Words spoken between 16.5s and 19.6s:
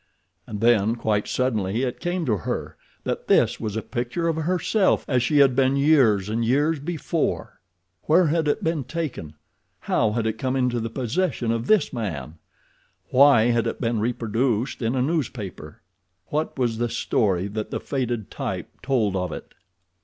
was the story that the faded type told of it?